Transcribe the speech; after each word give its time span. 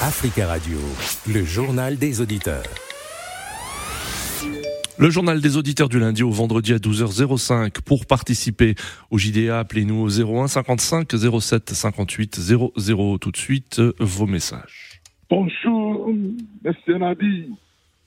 Africa 0.00 0.46
Radio, 0.46 0.78
le 1.26 1.44
journal 1.44 1.96
des 1.96 2.20
auditeurs. 2.20 2.62
Le 4.96 5.10
journal 5.10 5.40
des 5.40 5.56
auditeurs 5.56 5.88
du 5.88 5.98
lundi 5.98 6.22
au 6.22 6.30
vendredi 6.30 6.72
à 6.72 6.76
12h05. 6.76 7.82
Pour 7.82 8.06
participer 8.06 8.76
au 9.10 9.18
JDA, 9.18 9.58
appelez-nous 9.58 10.00
au 10.00 10.08
01 10.08 10.46
55 10.46 11.08
07 11.40 11.70
58 11.70 12.36
00. 12.36 13.18
Tout 13.18 13.32
de 13.32 13.36
suite, 13.36 13.80
vos 13.98 14.26
messages. 14.26 15.00
Bonjour, 15.28 16.10
M. 16.64 16.74
Nadi. 16.86 17.50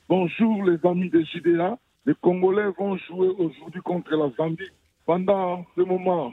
Bonjour, 0.08 0.64
les 0.64 0.78
amis 0.89 1.10
des 1.10 1.26
JDA. 1.26 1.78
Les 2.05 2.14
Congolais 2.21 2.70
vont 2.80 2.96
jouer 3.10 3.28
aujourd'hui 3.38 3.82
contre 3.82 4.12
la 4.12 4.32
Zambie. 4.38 4.64
Pendant 5.05 5.66
ce 5.76 5.82
moment, 5.82 6.32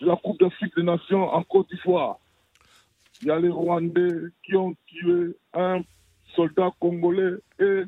la 0.00 0.14
Coupe 0.14 0.38
d'Afrique 0.38 0.76
des 0.76 0.84
Nations 0.84 1.28
en 1.34 1.42
Côte 1.42 1.66
d'Ivoire. 1.70 2.18
Il 3.22 3.28
y 3.28 3.30
a 3.30 3.38
les 3.38 3.48
Rwandais 3.48 4.30
qui 4.42 4.56
ont 4.56 4.74
tué 4.86 5.36
un 5.54 5.80
soldat 6.34 6.70
congolais 6.78 7.36
et 7.58 7.82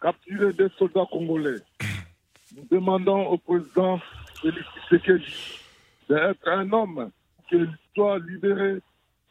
capturé 0.00 0.52
des 0.52 0.68
soldats 0.78 1.06
congolais. 1.10 1.60
Nous 2.56 2.66
demandons 2.70 3.26
au 3.26 3.38
président 3.38 4.00
Félix 4.40 4.66
Tshisekedi 4.88 5.60
d'être 6.08 6.48
un 6.48 6.72
homme 6.72 7.10
qui 7.48 7.56
doit 7.94 8.18
libérer 8.18 8.80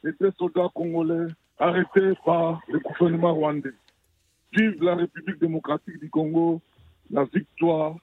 les 0.04 0.12
deux 0.20 0.32
soldats 0.38 0.70
congolais 0.74 1.28
arrêtés 1.58 2.14
par 2.24 2.62
le 2.68 2.80
gouvernement 2.80 3.34
rwandais. 3.34 3.74
Vive 4.52 4.84
la 4.84 4.96
République 4.96 5.40
démocratique 5.40 6.00
du 6.00 6.10
Congo, 6.10 6.62
la 7.10 7.24
victoire 7.26 7.96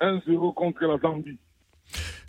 1-0 0.00 0.54
contre 0.54 0.84
la 0.84 0.98
Zambie. 0.98 1.38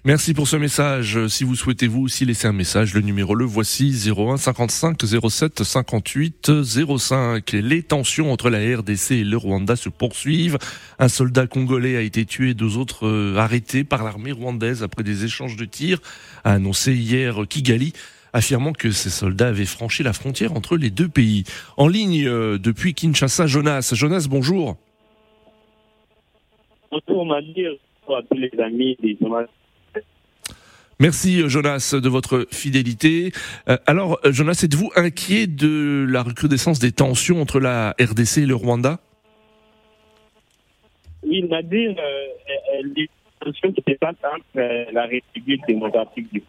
Merci 0.08 0.36
pour 0.36 0.48
ce 0.48 0.56
message. 0.56 1.26
Si 1.30 1.44
vous 1.44 1.56
souhaitez 1.56 1.88
vous 1.88 2.04
aussi 2.04 2.26
laisser 2.26 2.48
un 2.48 2.54
message, 2.54 2.94
le 2.94 3.02
numéro 3.02 3.34
le 3.34 3.44
voici 3.44 3.92
01 4.08 4.38
55 4.38 5.02
07 5.04 5.64
58 5.64 6.52
05. 6.64 7.52
Les 7.54 7.82
tensions 7.82 8.32
entre 8.32 8.52
la 8.52 8.60
RDC 8.60 9.14
et 9.14 9.24
le 9.24 9.36
Rwanda 9.36 9.76
se 9.76 9.90
poursuivent. 9.90 10.60
Un 11.00 11.08
soldat 11.08 11.48
congolais 11.48 11.98
a 11.98 12.02
été 12.02 12.24
tué, 12.24 12.54
deux 12.54 12.78
autres 12.78 13.08
euh, 13.08 13.36
arrêtés 13.38 13.84
par 13.84 14.04
l'armée 14.04 14.32
rwandaise 14.32 14.84
après 14.84 15.02
des 15.02 15.26
échanges 15.26 15.56
de 15.56 15.66
tirs, 15.66 15.98
a 16.44 16.52
annoncé 16.54 16.94
hier 16.94 17.40
Kigali 17.50 17.94
affirmant 18.32 18.74
que 18.74 18.92
ces 18.92 19.10
soldats 19.10 19.48
avaient 19.48 19.66
franchi 19.66 20.04
la 20.04 20.14
frontière 20.14 20.54
entre 20.54 20.78
les 20.78 20.92
deux 20.92 21.08
pays. 21.08 21.46
En 21.78 21.88
ligne 21.88 22.28
euh, 22.28 22.60
depuis 22.60 22.94
Kinshasa, 22.94 23.48
Jonas. 23.48 23.92
Jonas, 23.96 24.28
bonjour. 24.30 24.78
À 26.92 27.00
tous 28.30 28.38
les 28.38 28.52
amis 28.60 28.96
Merci 31.00 31.50
Jonas 31.50 31.94
de 32.02 32.10
votre 32.10 32.48
fidélité. 32.52 33.32
Euh, 33.68 33.78
alors 33.86 34.20
Jonas, 34.24 34.62
êtes-vous 34.64 34.92
inquiet 34.96 35.46
de 35.46 36.06
la 36.10 36.24
recrudescence 36.24 36.80
des 36.80 36.94
tensions 36.94 37.42
entre 37.42 37.60
la 37.60 37.96
RDC 38.00 38.38
et 38.38 38.46
le 38.46 38.56
Rwanda? 38.56 39.00
Oui, 41.24 41.44
Nadir, 41.44 41.96
euh, 41.98 42.88
les 42.96 43.10
tensions 43.42 43.74
qui 43.74 43.84
se 43.86 43.98
passent 43.98 44.16
entre 44.24 44.46
euh, 44.58 44.86
la 44.94 45.06
République 45.06 45.62
démocratique 45.68 46.32
du 46.32 46.44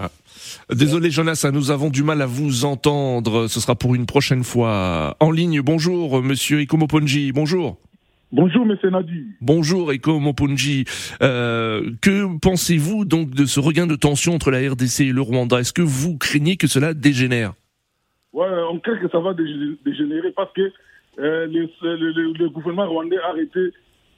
ah. 0.00 0.10
Désolé 0.70 1.12
Jonas, 1.12 1.44
hein, 1.44 1.52
nous 1.52 1.70
avons 1.70 1.88
du 1.88 2.02
mal 2.02 2.20
à 2.20 2.26
vous 2.26 2.64
entendre. 2.64 3.46
Ce 3.46 3.60
sera 3.60 3.76
pour 3.76 3.94
une 3.94 4.06
prochaine 4.06 4.42
fois. 4.42 5.16
En 5.20 5.30
ligne, 5.30 5.60
bonjour 5.60 6.20
Monsieur 6.20 6.60
Ikomoponji, 6.62 7.30
bonjour. 7.30 7.78
Bonjour, 8.36 8.66
M. 8.66 8.76
Nadi. 8.90 9.26
Bonjour, 9.40 9.92
Eko 9.92 10.18
Mopunji. 10.18 10.86
Euh, 11.22 11.92
que 12.02 12.36
pensez-vous 12.40 13.04
donc 13.04 13.30
de 13.30 13.44
ce 13.44 13.60
regain 13.60 13.86
de 13.86 13.94
tension 13.94 14.34
entre 14.34 14.50
la 14.50 14.58
RDC 14.58 15.02
et 15.02 15.12
le 15.12 15.20
Rwanda? 15.20 15.60
Est-ce 15.60 15.72
que 15.72 15.82
vous 15.82 16.18
craignez 16.18 16.56
que 16.56 16.66
cela 16.66 16.94
dégénère? 16.94 17.52
Ouais, 18.32 18.48
on 18.72 18.80
craint 18.80 18.98
que 18.98 19.08
ça 19.08 19.20
va 19.20 19.34
dégénérer 19.34 20.32
parce 20.32 20.52
que 20.52 20.62
euh, 21.20 21.46
le, 21.46 22.48
gouvernement 22.48 22.88
rwandais 22.88 23.18
a 23.18 23.28
arrêté 23.28 23.70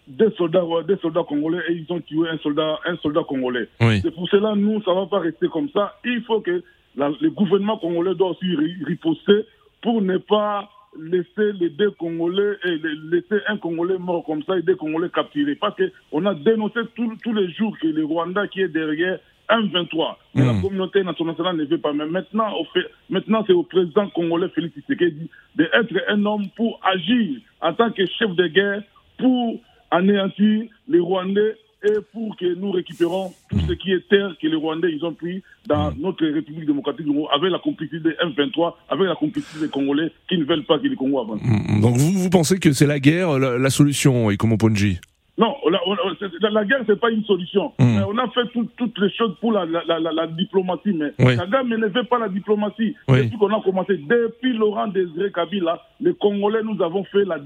des 0.08 0.30
soldats, 0.38 0.64
des 0.88 0.96
soldats 0.96 1.24
congolais 1.28 1.60
et 1.68 1.74
ils 1.74 1.92
ont 1.92 2.00
tué 2.00 2.26
un 2.30 2.38
soldat, 2.38 2.78
un 2.86 2.96
soldat 3.02 3.24
congolais. 3.28 3.68
C'est 3.80 4.14
pour 4.14 4.30
cela, 4.30 4.54
nous, 4.56 4.82
ça 4.84 4.92
ne 4.92 5.00
va 5.00 5.06
pas 5.08 5.18
rester 5.18 5.48
comme 5.48 5.68
ça. 5.74 5.94
Il 6.06 6.22
faut 6.22 6.40
que 6.40 6.62
le 6.96 7.28
gouvernement 7.28 7.76
congolais 7.76 8.14
doit 8.14 8.30
aussi 8.30 8.46
riposter 8.86 9.44
pour 9.82 10.00
ne 10.00 10.16
pas 10.16 10.70
laisser 11.00 11.52
les 11.58 11.70
deux 11.70 11.90
Congolais 11.92 12.56
et 12.64 12.78
laisser 13.10 13.42
un 13.48 13.56
Congolais 13.56 13.98
mort 13.98 14.24
comme 14.24 14.42
ça 14.44 14.58
et 14.58 14.62
deux 14.62 14.76
Congolais 14.76 15.10
capturés. 15.10 15.54
Parce 15.54 15.76
qu'on 15.76 16.26
a 16.26 16.34
dénoncé 16.34 16.80
tous 16.94 17.32
les 17.32 17.50
jours 17.52 17.76
que 17.80 17.86
le 17.86 18.04
Rwanda 18.04 18.46
qui 18.48 18.60
est 18.60 18.68
derrière 18.68 19.18
un 19.48 19.66
23 19.66 20.18
Mais 20.34 20.44
la 20.44 20.52
hmm. 20.52 20.62
communauté 20.62 21.00
internationale 21.00 21.56
ne 21.56 21.64
veut 21.64 21.78
pas. 21.78 21.92
Mais 21.92 22.06
maintenant, 22.06 22.52
maintenant 23.10 23.44
c'est 23.46 23.52
au 23.52 23.62
président 23.62 24.08
congolais 24.08 24.48
Félix 24.50 24.74
Tshisekedi 24.74 25.30
d'être 25.54 25.94
un 26.08 26.24
homme 26.24 26.48
pour 26.56 26.80
agir 26.82 27.40
en 27.60 27.72
tant 27.72 27.90
que 27.90 28.06
chef 28.06 28.34
de 28.34 28.46
guerre 28.48 28.82
pour 29.18 29.60
anéantir 29.90 30.64
les 30.88 31.00
Rwandais 31.00 31.56
et 31.86 32.00
pour 32.12 32.36
que 32.36 32.54
nous 32.54 32.70
récupérons 32.70 33.32
tout 33.50 33.58
ce 33.66 33.72
qui 33.72 33.92
est 33.92 34.08
terre 34.08 34.34
que 34.40 34.46
les 34.46 34.56
Rwandais 34.56 34.92
ils 34.92 35.04
ont 35.04 35.14
pris 35.14 35.42
dans 35.66 35.90
mm. 35.90 35.96
notre 36.00 36.26
République 36.26 36.66
démocratique 36.66 37.06
du 37.06 37.12
Congo 37.12 37.28
avec 37.32 37.50
la 37.50 37.58
complicité 37.58 38.00
des 38.00 38.10
M23, 38.10 38.74
avec 38.88 39.06
la 39.06 39.14
complicité 39.14 39.60
des 39.60 39.68
Congolais 39.68 40.10
qui 40.28 40.38
ne 40.38 40.44
veulent 40.44 40.64
pas 40.64 40.78
que 40.78 40.86
les 40.86 40.96
Congo 40.96 41.20
avancent. 41.20 41.42
Mm. 41.42 41.80
Donc 41.80 41.96
vous, 41.96 42.12
vous 42.12 42.30
pensez 42.30 42.58
que 42.58 42.72
c'est 42.72 42.86
la 42.86 43.00
guerre 43.00 43.38
la, 43.38 43.58
la 43.58 43.70
solution, 43.70 44.30
Ikomo 44.30 44.56
Ponji 44.56 44.98
non, 45.38 45.54
la, 45.70 46.50
la 46.50 46.64
guerre, 46.64 46.80
c'est 46.86 46.98
pas 46.98 47.10
une 47.10 47.24
solution. 47.24 47.72
Hmm. 47.78 48.00
On 48.08 48.16
a 48.16 48.28
fait 48.28 48.48
toutes 48.76 48.98
les 48.98 49.10
choses 49.10 49.34
pour 49.40 49.52
la, 49.52 49.66
la 49.66 50.26
diplomatie, 50.28 50.94
mais 50.94 51.12
Kagame 51.36 51.68
ne 51.68 51.88
veut 51.88 52.04
pas 52.04 52.18
la 52.18 52.28
diplomatie. 52.28 52.94
Depuis 53.06 53.36
qu'on 53.38 53.52
a 53.52 53.60
commencé, 53.60 53.98
depuis 53.98 54.54
Laurent 54.54 54.88
Désiré 54.88 55.30
Kabila, 55.32 55.82
les 56.00 56.14
Congolais, 56.14 56.62
nous 56.62 56.82
avons 56.82 57.04
fait 57.04 57.24
la, 57.24 57.38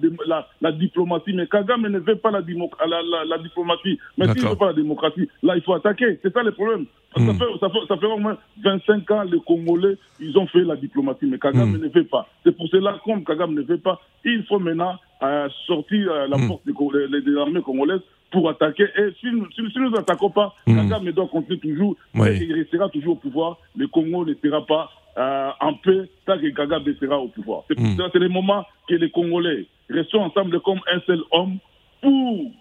diplomatie, 0.72 1.32
mais 1.32 1.48
Kagame 1.48 1.88
ne 1.88 1.98
veut 1.98 2.16
pas 2.16 2.30
la, 2.30 2.42
diplomatie. 2.42 3.98
Mais 4.16 4.26
s'il 4.32 4.44
ne 4.44 4.50
veut 4.50 4.56
pas 4.56 4.66
la 4.68 4.74
démocratie, 4.74 5.28
là, 5.42 5.56
il 5.56 5.62
faut 5.62 5.74
attaquer. 5.74 6.20
C'est 6.22 6.32
ça 6.32 6.44
le 6.44 6.52
problème. 6.52 6.86
Ça, 7.16 7.20
hmm. 7.20 7.38
fait, 7.38 7.44
ça, 7.58 7.68
fait, 7.70 7.86
ça, 7.88 7.96
fait, 7.96 8.06
au 8.06 8.18
moins 8.18 8.38
25 8.62 9.10
ans, 9.10 9.22
les 9.24 9.40
Congolais, 9.40 9.96
ils 10.20 10.38
ont 10.38 10.46
fait 10.46 10.62
la 10.62 10.76
diplomatie, 10.76 11.26
mais 11.26 11.38
Kagame 11.38 11.72
hmm. 11.72 11.82
ne 11.82 11.88
veut 11.88 12.04
pas. 12.04 12.28
C'est 12.44 12.56
pour 12.56 12.68
cela, 12.68 13.00
comme 13.04 13.24
Kagame 13.24 13.54
ne 13.54 13.62
veut 13.62 13.78
pas, 13.78 14.00
il 14.24 14.44
faut 14.44 14.60
maintenant 14.60 14.96
euh, 15.22 15.48
sortir 15.66 16.10
euh, 16.10 16.26
la 16.28 16.38
force 16.38 16.62
des, 16.64 16.72
des, 17.20 17.36
armées 17.36 17.60
congolaises 17.60 18.00
pour 18.30 18.48
attaquer. 18.48 18.84
Et 18.96 19.10
si 19.20 19.26
nous 19.26 19.46
si, 19.52 19.62
nous 19.76 19.90
n'attaquons 19.90 20.30
pas, 20.30 20.54
Kagame 20.66 21.10
doit 21.12 21.28
continuer 21.28 21.58
toujours, 21.58 21.96
il 22.14 22.54
restera 22.54 22.88
toujours 22.88 23.14
au 23.14 23.16
pouvoir. 23.16 23.58
Le 23.76 23.86
Congo 23.88 24.24
ne 24.24 24.34
sera 24.34 24.64
pas 24.64 24.90
euh, 25.18 25.50
en 25.60 25.74
paix 25.74 26.08
tant 26.24 26.38
que 26.38 26.48
Kagame 26.50 26.84
sera 27.00 27.18
au 27.18 27.28
pouvoir. 27.28 27.64
C'est 27.68 27.78
mm. 27.78 27.98
le 28.14 28.28
moment 28.28 28.64
que 28.88 28.94
les 28.94 29.10
Congolais 29.10 29.66
restent 29.88 30.14
ensemble 30.14 30.60
comme 30.60 30.80
un 30.90 31.00
seul 31.06 31.20
homme 31.32 31.58
pour 32.00 32.52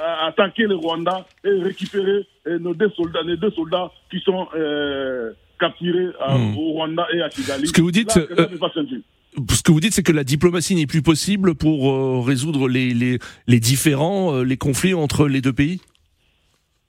euh, 0.00 0.28
attaquer 0.28 0.64
le 0.64 0.76
Rwanda 0.76 1.26
et 1.42 1.50
récupérer 1.50 2.26
euh, 2.46 2.58
nos 2.58 2.74
deux 2.74 2.90
soldats, 2.90 3.22
les 3.22 3.38
deux 3.38 3.50
soldats 3.50 3.90
qui 4.10 4.20
sont 4.20 4.46
capturés 5.58 6.08
au 6.56 6.72
Rwanda 6.72 7.06
et 7.14 7.22
à 7.22 7.30
Kigali. 7.30 7.66
Ce 7.66 7.72
que 7.72 7.80
vous 7.80 7.90
dites, 7.90 8.12
ce 9.50 9.62
que 9.62 9.72
vous 9.72 9.80
dites, 9.80 9.94
c'est 9.94 10.02
que 10.02 10.12
la 10.12 10.24
diplomatie 10.24 10.74
n'est 10.74 10.86
plus 10.86 11.02
possible 11.02 11.54
pour 11.54 12.26
résoudre 12.26 12.68
les, 12.68 12.94
les, 12.94 13.18
les 13.46 13.60
différends, 13.60 14.42
les 14.42 14.56
conflits 14.56 14.94
entre 14.94 15.28
les 15.28 15.40
deux 15.40 15.52
pays? 15.52 15.80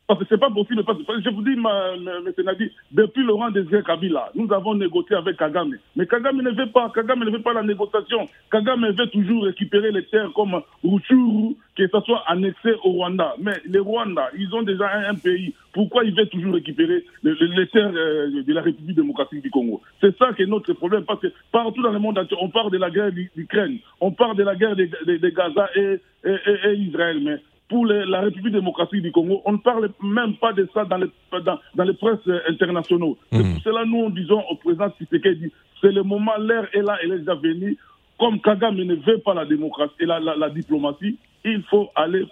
Parce 0.07 0.21
que 0.21 0.25
ce 0.25 0.33
n'est 0.35 0.39
pas 0.39 0.49
possible. 0.49 0.83
Parce 0.85 0.97
que 0.99 1.21
je 1.21 1.29
vous 1.29 1.41
dis, 1.41 1.51
M. 1.51 2.69
Depuis 2.91 3.23
Laurent 3.23 3.51
Désiré 3.51 3.83
Kabila, 3.83 4.31
nous 4.35 4.51
avons 4.53 4.73
négocié 4.73 5.17
avec 5.17 5.35
Kagame. 5.37 5.75
Mais 5.97 6.07
Kagame 6.07 6.41
ne 6.41 6.51
veut 6.51 6.71
pas, 6.71 6.89
Kagame 6.95 7.25
ne 7.25 7.29
veut 7.29 7.41
pas 7.41 7.53
la 7.53 7.63
négociation. 7.63 8.27
Kagame 8.49 8.87
veut 8.91 9.07
toujours 9.07 9.43
récupérer 9.43 9.91
les 9.91 10.05
terres 10.05 10.31
comme 10.33 10.61
Ruchuru, 10.81 11.55
que 11.75 11.87
ce 11.87 11.99
soit 12.05 12.23
annexé 12.27 12.73
au 12.85 12.91
Rwanda. 12.91 13.35
Mais 13.39 13.53
les 13.65 13.79
Rwanda, 13.79 14.29
ils 14.37 14.53
ont 14.55 14.63
déjà 14.63 14.89
un, 15.09 15.15
pays. 15.15 15.53
Pourquoi 15.73 16.05
ils 16.05 16.15
veulent 16.15 16.29
toujours 16.29 16.53
récupérer 16.53 17.03
les, 17.23 17.67
terres 17.67 17.91
euh, 17.93 18.43
de 18.43 18.53
la 18.53 18.61
République 18.61 18.95
démocratique 18.95 19.43
du 19.43 19.49
Congo? 19.49 19.81
C'est 19.99 20.17
ça 20.17 20.31
qui 20.33 20.43
est 20.43 20.47
notre 20.47 20.71
problème. 20.73 21.03
Parce 21.03 21.19
que 21.19 21.27
partout 21.51 21.81
dans 21.81 21.91
le 21.91 21.99
monde 21.99 22.25
on 22.39 22.49
parle 22.49 22.71
de 22.71 22.77
la 22.77 22.89
guerre 22.89 23.11
d'Ukraine, 23.11 23.79
on 23.99 24.11
parle 24.11 24.37
de 24.37 24.43
la 24.43 24.55
guerre 24.55 24.75
de, 24.77 24.85
Gaza 25.29 25.69
et, 25.75 25.99
et 26.23 26.73
Israël. 26.75 27.19
Mais 27.21 27.39
pour 27.69 27.85
la 27.85 28.21
République 28.21 28.53
démocratique 28.53 29.01
du 29.01 29.11
Congo, 29.11 29.41
on 29.45 29.53
ne 29.53 29.57
parle 29.57 29.89
même 30.01 30.35
pas 30.35 30.53
de 30.53 30.67
ça 30.73 30.85
dans 30.85 30.97
les, 30.97 31.07
dans, 31.43 31.59
dans 31.75 31.83
les 31.83 31.93
presses 31.93 32.19
internationaux. 32.47 33.17
C'est 33.31 33.43
mhm. 33.43 33.53
pour 33.53 33.63
cela 33.63 33.83
nous 33.85 34.09
disons 34.11 34.41
au 34.49 34.55
président 34.55 34.89
Tshisekedi, 34.89 35.51
c'est 35.81 35.91
le 35.91 36.03
moment, 36.03 36.31
l'heure 36.39 36.67
est 36.73 36.81
là, 36.81 36.97
elle 37.03 37.11
est 37.11 37.19
déjà 37.19 37.35
venue. 37.35 37.77
Comme 38.19 38.39
Kagame 38.41 38.77
ne 38.77 38.95
veut 38.95 39.19
pas 39.19 39.33
la 39.33 39.45
démocratie 39.45 39.93
et 39.99 40.05
la, 40.05 40.19
la, 40.19 40.49
diplomatie, 40.49 41.17
il 41.45 41.61
faut 41.69 41.89
aller 41.95 42.25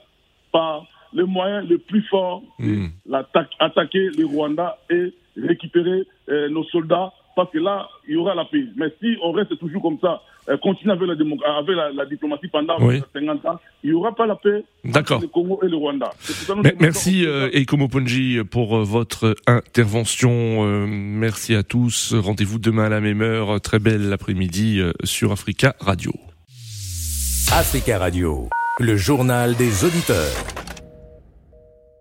par 0.51 0.85
le 1.13 1.25
moyen 1.25 1.61
le 1.61 1.77
plus 1.77 2.01
fort, 2.03 2.41
mmh. 2.57 2.87
attaquer 3.59 4.09
le 4.17 4.25
Rwanda 4.25 4.77
et 4.89 5.13
récupérer 5.37 6.07
euh, 6.29 6.49
nos 6.49 6.63
soldats 6.65 7.13
parce 7.35 7.51
que 7.51 7.57
là, 7.57 7.87
il 8.07 8.15
y 8.15 8.17
aura 8.17 8.33
la 8.35 8.45
paix. 8.45 8.65
Mais 8.75 8.87
si 9.01 9.17
on 9.21 9.31
reste 9.31 9.57
toujours 9.59 9.81
comme 9.81 9.97
ça, 10.01 10.21
euh, 10.47 10.57
continuer 10.57 10.93
avec, 10.93 11.07
la, 11.07 11.57
avec 11.57 11.75
la, 11.95 12.05
diplomatie 12.05 12.47
pendant 12.47 12.77
50 12.77 13.45
ans, 13.45 13.59
il 13.83 13.89
n'y 13.89 13.95
aura 13.95 14.13
pas 14.13 14.25
la 14.27 14.35
paix 14.35 14.63
entre 14.87 15.21
le 15.21 15.27
Congo 15.27 15.59
et 15.63 15.67
le 15.67 15.75
Rwanda. 15.75 16.11
merci 16.79 17.25
euh, 17.25 17.49
Ekomo 17.51 17.87
Ponji 17.87 18.39
pour 18.49 18.77
euh, 18.77 18.83
votre 18.83 19.35
intervention. 19.47 20.85
merci 20.87 21.55
à 21.55 21.63
tous. 21.63 22.13
Rendez-vous 22.13 22.59
demain 22.59 22.85
à 22.85 22.89
la 22.89 23.01
même 23.01 23.21
heure. 23.21 23.59
Très 23.59 23.79
belle 23.79 24.13
après-midi 24.13 24.81
sur 25.03 25.31
Africa 25.31 25.75
Radio. 25.79 26.11
Africa 27.51 27.99
Radio, 27.99 28.49
le 28.79 28.95
journal 28.97 29.55
des 29.55 29.83
auditeurs. 29.83 30.74